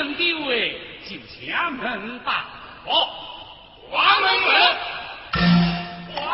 [0.00, 2.46] 门的位就前门吧。
[2.86, 3.08] 哦，
[3.90, 4.50] 关门门，
[6.14, 6.24] 关，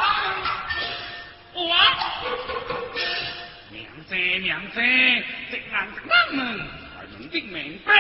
[1.53, 1.67] 关。
[3.71, 4.81] 娘子，娘子，
[5.51, 6.59] 这俺关门，
[6.95, 7.91] 快门的明白。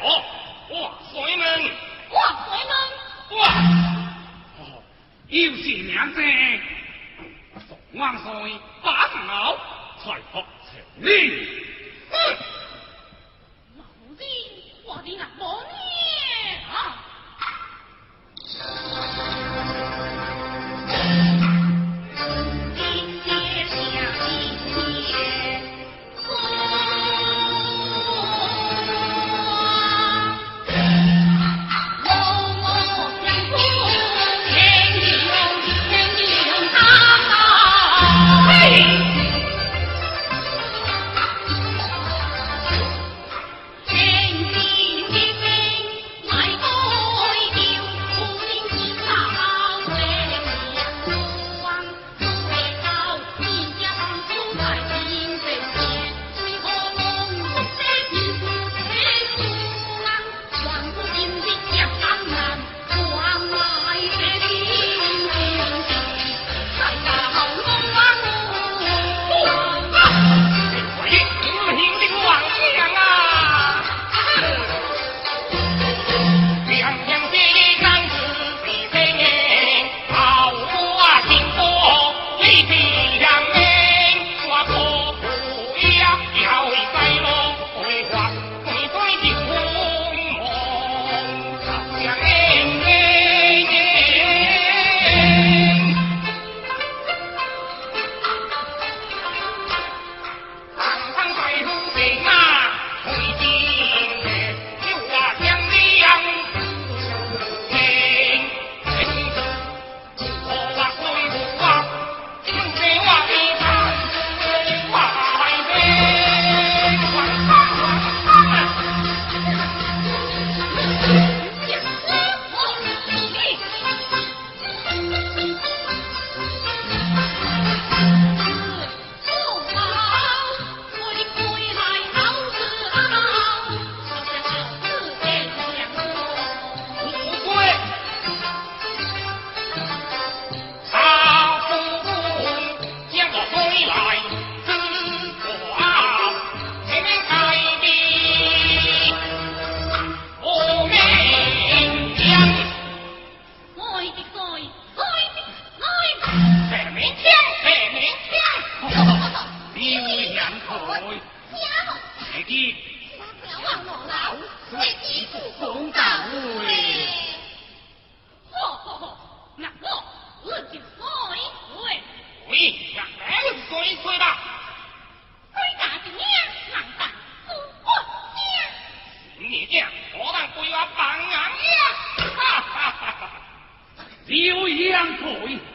[0.00, 0.22] 哦，
[0.70, 1.44] 哇，水门，
[2.10, 3.40] 哇，水门，哇。
[4.60, 4.62] 哦，
[5.26, 6.22] 有事娘子，
[7.66, 9.56] 宋万岁，八老
[9.98, 11.66] 才服成礼。
[12.12, 12.14] 哼，
[14.90, 15.62] 我的阿婆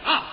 [0.03, 0.24] 啊。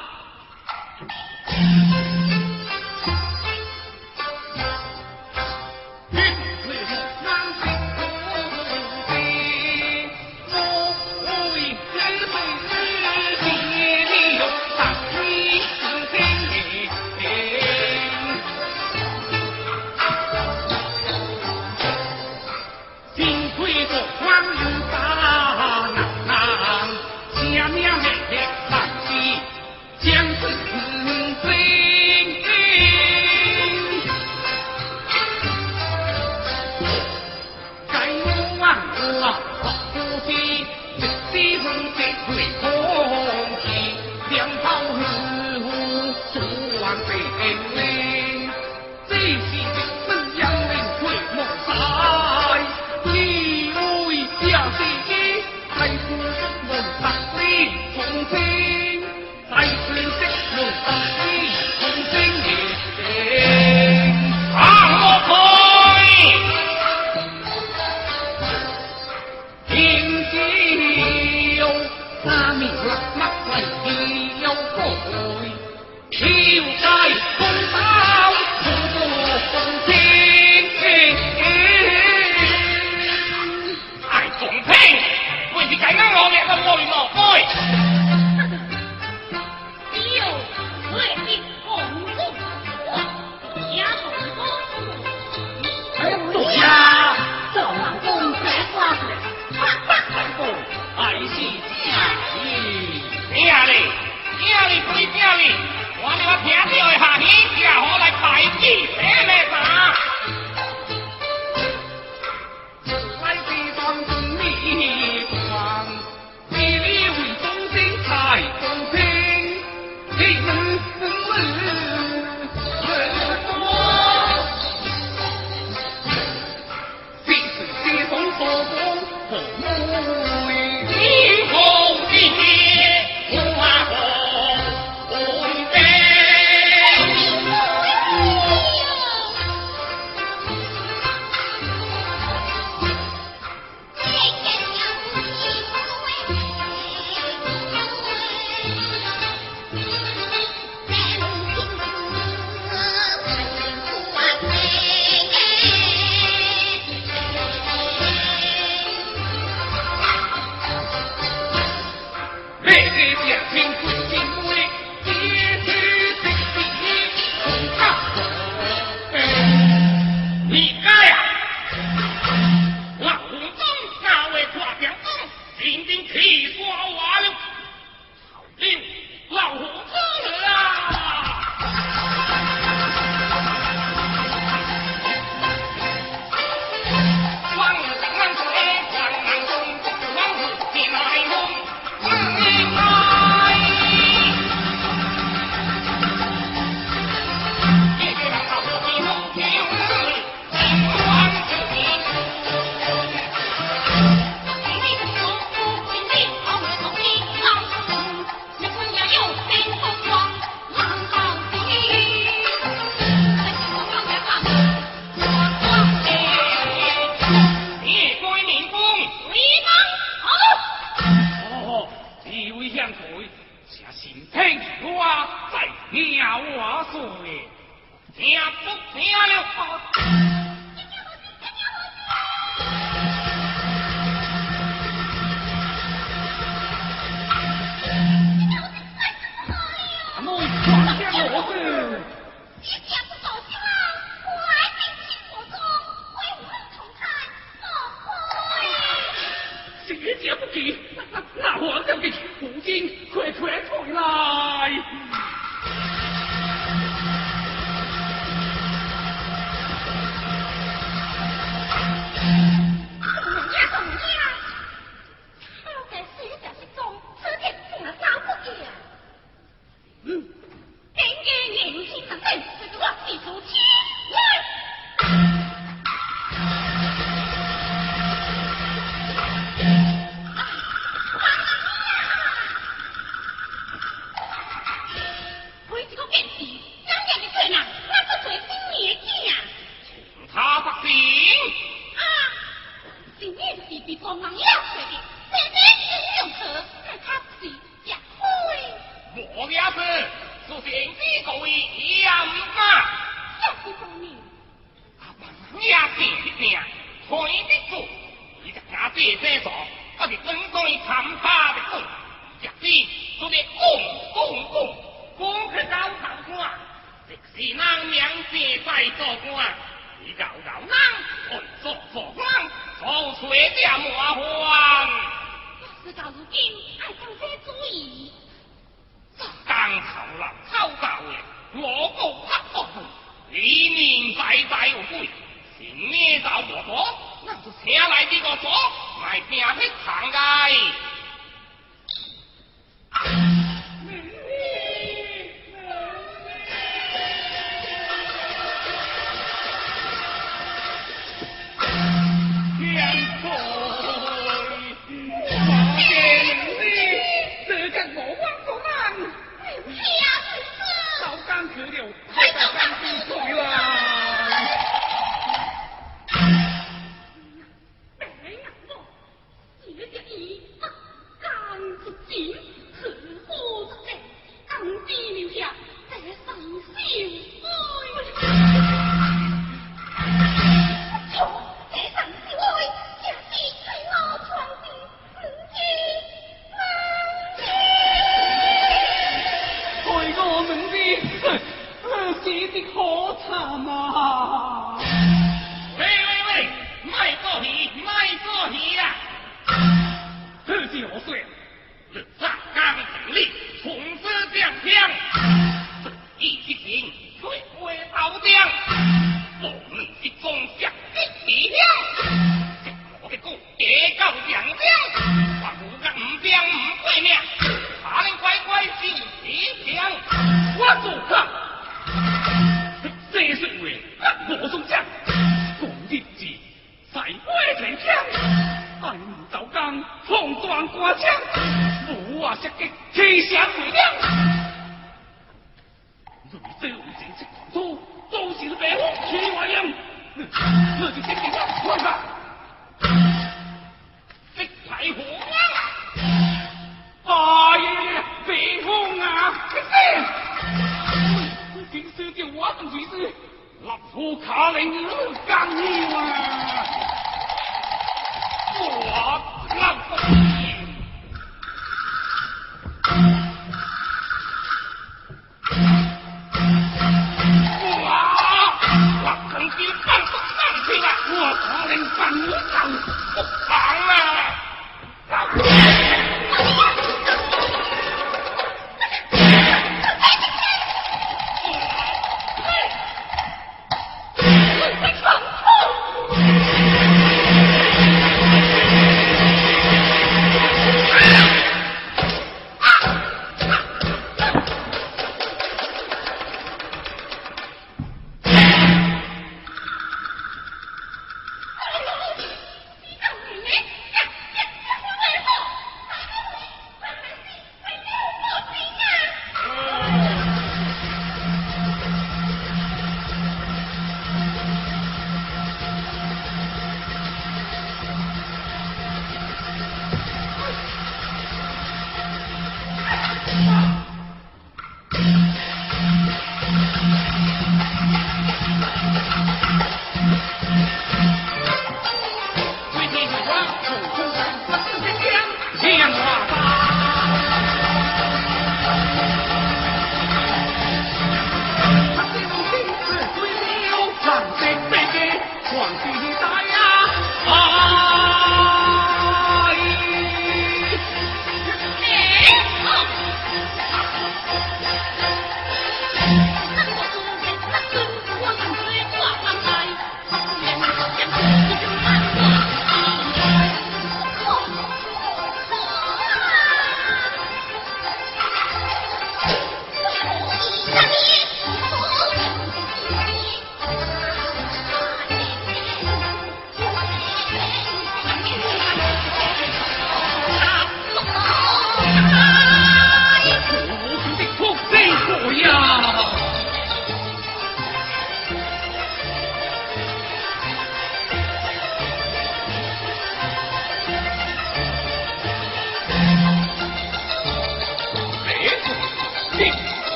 [106.03, 107.25] 我那个天子要下你，
[107.63, 110.12] 然后来排祭，谁没啥？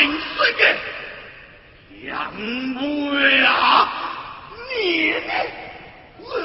[0.00, 0.62] 认识的。
[2.06, 3.48] 杨梅啊，
[4.74, 5.32] 你呢？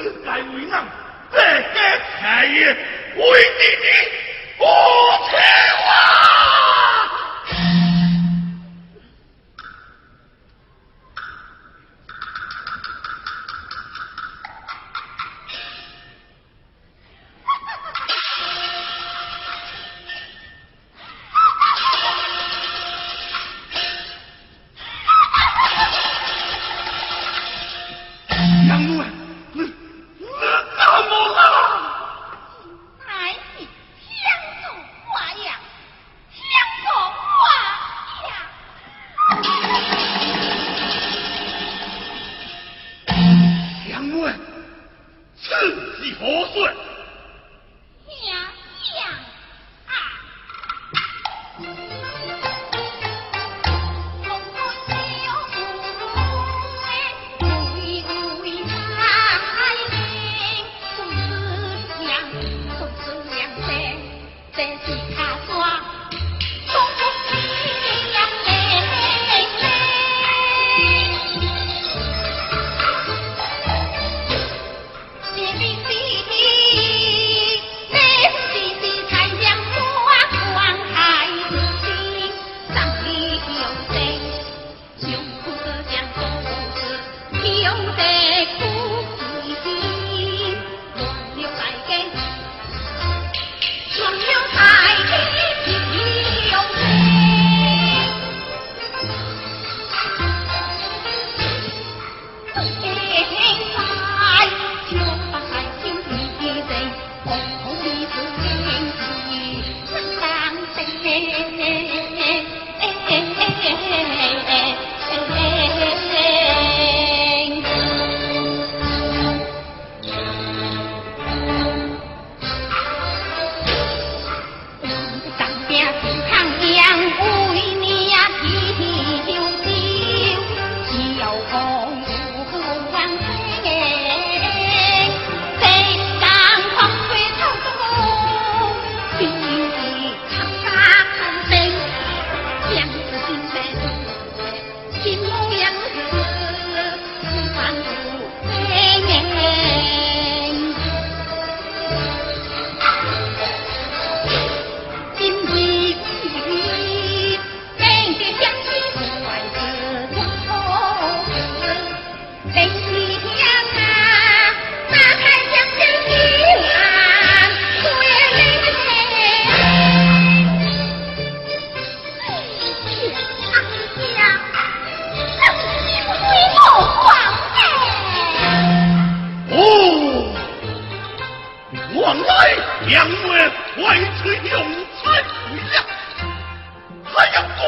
[0.02, 0.84] 人在为难，
[1.32, 1.76] 这个
[2.18, 2.58] 产业
[3.16, 3.64] 为你。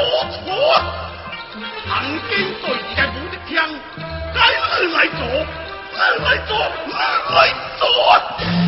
[0.01, 0.47] 我错？
[1.87, 1.91] 曾
[2.29, 2.31] 经
[2.61, 3.57] 对的武的枪，
[4.35, 4.37] 该
[4.81, 5.19] 你来做，
[5.91, 6.51] 你来做，
[6.87, 7.37] 你来
[7.79, 8.68] 做。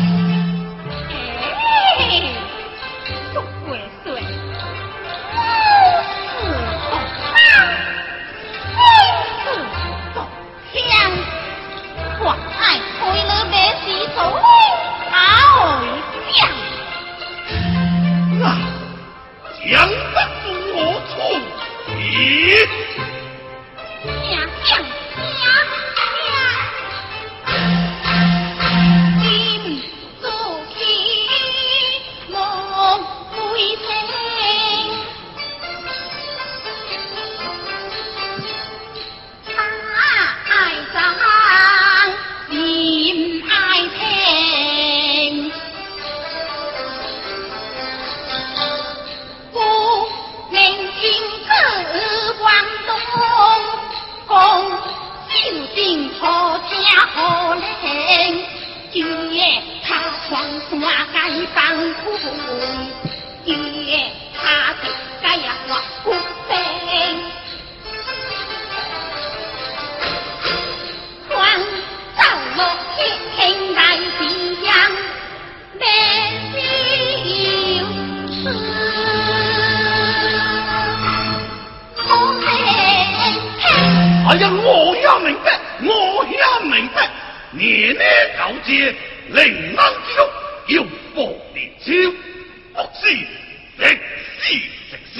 [87.53, 88.95] 年年高捷，
[89.27, 90.19] 灵能之术，
[90.69, 90.83] 腰
[91.13, 91.91] 步连招，
[92.75, 93.07] 恶施，
[93.77, 93.99] 力
[94.39, 94.53] 施，
[94.89, 95.19] 食施，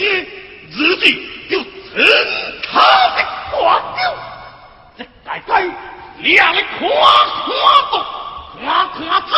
[0.72, 1.06] 自己，
[1.50, 1.64] 叫成
[2.64, 2.72] 他
[3.16, 3.20] 的
[3.52, 3.60] 怪
[3.96, 4.00] 雕。
[4.98, 5.50] 这大家
[6.20, 6.90] 你也来看看，
[8.64, 9.34] 看，看看灾，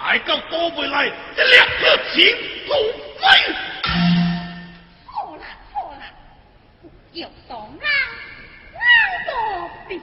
[0.00, 1.12] 还够多回来？
[1.36, 1.82] 这两个
[2.14, 2.34] 钱
[2.68, 2.72] 浪
[3.18, 3.22] 费。
[5.04, 5.42] 好了
[5.74, 6.02] 好了，
[6.80, 7.84] 不要当硬
[8.72, 8.80] 硬
[9.26, 9.30] 到
[9.88, 10.00] 底。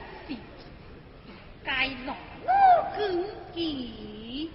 [1.70, 2.12] 在哪
[2.44, 2.50] 个
[2.96, 4.50] 根基？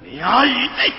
[0.00, 0.92] 娘一醉。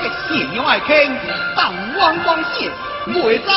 [0.00, 1.16] 个下又爱听
[1.56, 2.70] 但汪汪叫
[3.06, 3.52] 莫在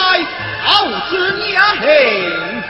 [0.64, 2.64] 好孙也行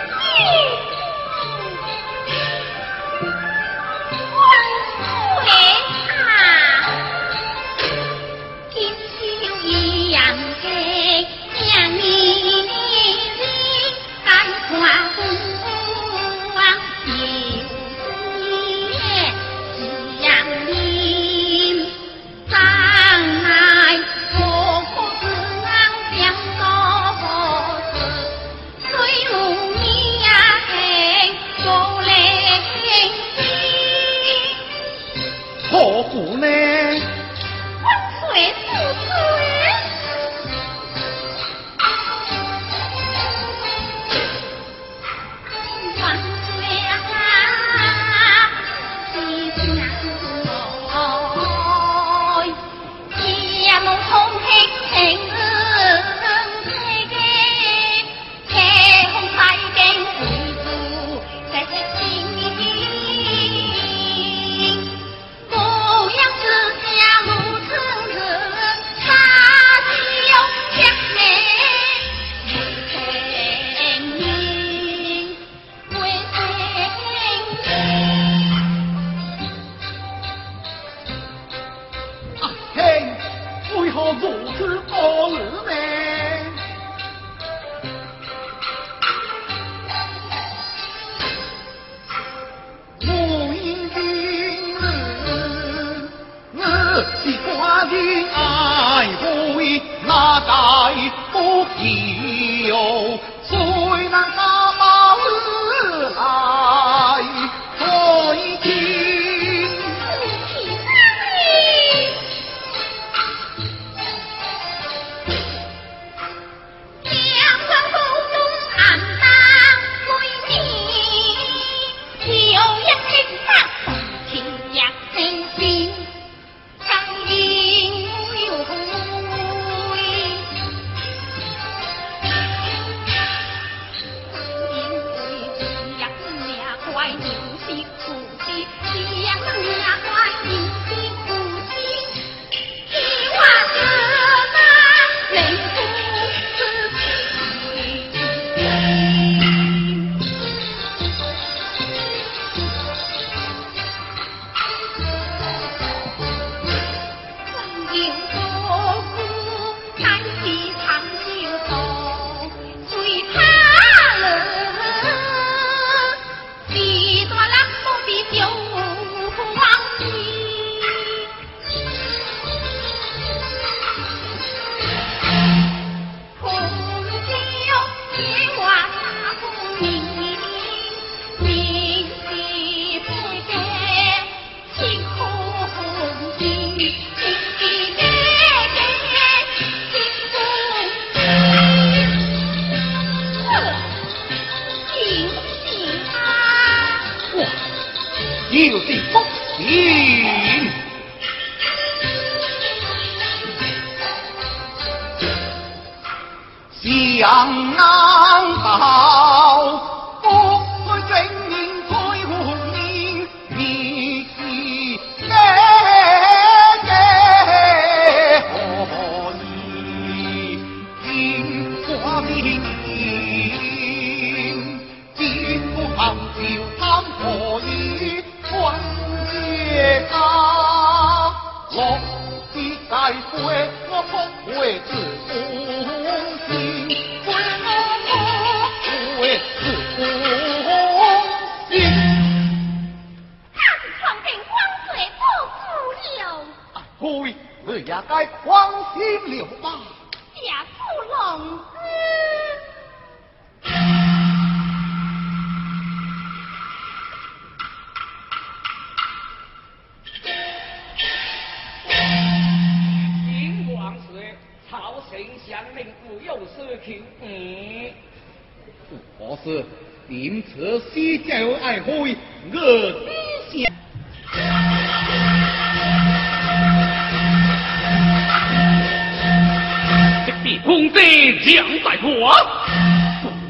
[100.54, 101.06] தாய்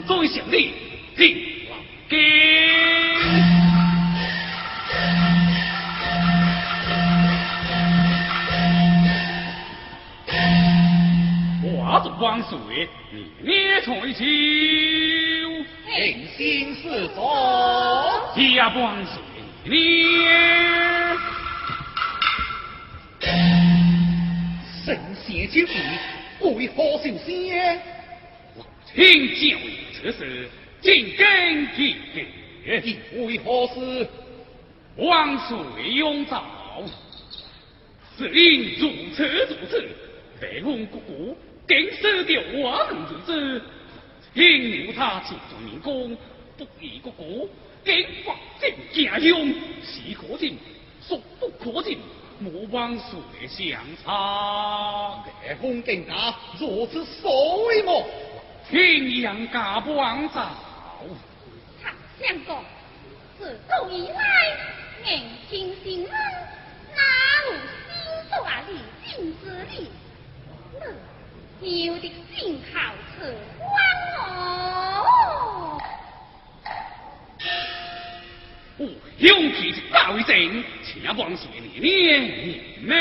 [0.06, 0.74] 奉行李，
[1.16, 1.80] 李王
[2.10, 2.18] 金。
[11.64, 14.26] 我是王水，你捏翠秋，
[15.88, 17.24] 人心似风。
[18.56, 19.14] 呀，王水
[19.64, 19.80] 捏。
[24.86, 25.74] 神仙之子，
[26.42, 27.93] 为何受伤？
[28.96, 30.50] 请教育此事，
[30.82, 32.26] 尽根据地。
[33.16, 34.08] 为何事？
[34.96, 35.58] 王水
[35.94, 36.44] 拥造，
[38.16, 39.90] 只因如此如此，
[40.40, 41.36] 白龙姑姑
[41.68, 43.62] 更舍得能如此，
[44.36, 46.16] 请留他此中明公，
[46.56, 47.50] 不义姑姑
[47.84, 50.56] 更发正家乡，是可敬，
[51.02, 51.98] 孰不可敬？
[52.40, 58.06] 莫忘水相差，北风更大，如此所为么？
[58.70, 59.94] 平阳家早
[60.30, 60.56] 朝。
[62.20, 62.64] 相公，
[63.38, 64.18] 自古以来，
[65.04, 67.02] 年轻新人哪
[67.46, 67.92] 有心
[68.32, 68.72] 大力
[69.06, 69.92] 尽之力？
[71.86, 72.76] 有的幸好
[73.18, 73.62] 是欢
[74.26, 75.78] 哦。
[78.78, 78.82] 哦，
[79.18, 82.94] 勇气是大为正，且望谁年年年。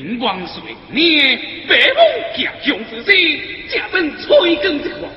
[0.00, 1.20] 银光碎，你
[1.68, 2.00] 白毛
[2.34, 3.12] 夹枪之势，
[3.68, 5.10] 正等吹更之王。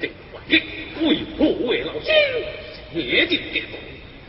[0.00, 0.62] 这幻影
[1.02, 2.10] 为火为老精，
[2.94, 3.78] 血尽皆光，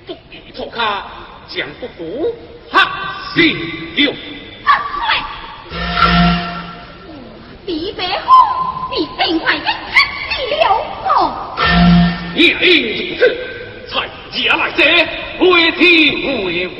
[0.05, 1.09] 不以错卡，
[1.47, 2.35] 将不服，
[2.69, 3.55] 哈心
[3.95, 4.11] 流。
[4.65, 4.69] 啊
[7.65, 8.27] 对，李白风
[8.93, 9.71] 是变幻一滩
[10.27, 10.59] 的流
[11.03, 11.07] 火，
[12.35, 13.21] 夜鹰如此，
[13.89, 13.91] 才
[14.29, 14.83] 霞来者，
[15.39, 15.81] 挥天
[16.21, 16.79] 挥火。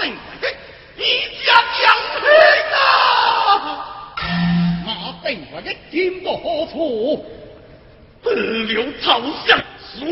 [0.00, 0.18] 定国
[0.96, 1.00] 一
[1.44, 1.46] 家
[1.80, 1.82] 将
[2.20, 2.22] 去
[2.74, 2.76] 啊
[5.24, 6.74] 定国一剑不可错
[8.22, 9.06] 得了头
[9.46, 9.48] 上
[9.94, 10.08] 谁能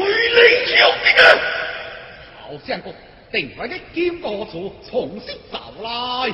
[0.66, 0.72] 救
[1.02, 1.22] 你啊
[2.42, 2.84] 好相公
[3.32, 6.32] 定国一不破土重新找来。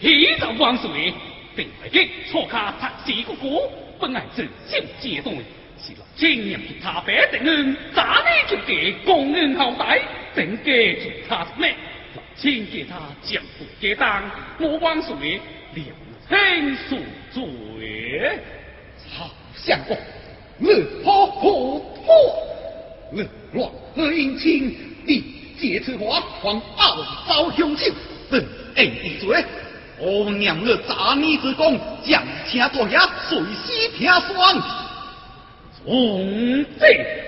[0.00, 1.12] 起早放水
[1.56, 3.70] 定国一错卡他是一个国？
[4.00, 5.24] 本来是就借是
[5.76, 10.00] 西了今日他别定恩咋呢就给公恩厚待
[10.34, 11.74] 定给他命。
[12.36, 14.22] 请给他降服给当，
[14.58, 15.40] 莫忘所言，
[15.74, 15.86] 两
[16.38, 16.98] 心所
[17.32, 18.38] 罪。
[19.16, 19.96] 好相公，
[20.58, 20.68] 你
[21.04, 22.04] 何何脱？
[23.12, 24.76] 你若何应亲？
[25.04, 25.24] 你
[25.58, 27.92] 借此话，还傲招凶酒，
[28.30, 28.44] 本
[28.76, 29.44] 恩一罪。
[29.98, 34.62] 我娘个杂逆之功，将请大侠，随时听双。
[35.84, 37.27] 从这。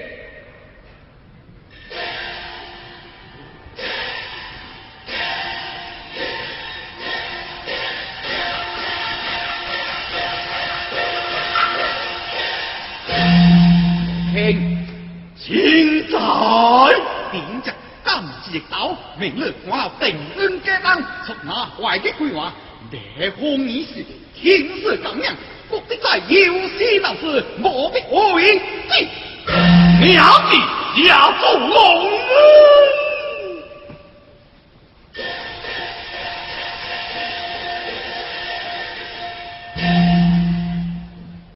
[15.37, 16.19] 千载
[17.31, 17.73] 点着
[18.05, 18.11] 金
[18.43, 22.53] 字玉斗，明日我定军家当，出那坏的规划，
[22.91, 22.99] 你
[23.31, 25.35] 风已是天色感亮，
[25.69, 28.61] 国的在有死闹是，我的无为，
[30.01, 30.15] 你
[30.97, 31.71] 你要做龙。